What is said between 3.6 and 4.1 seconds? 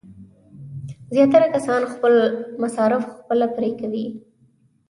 کوي.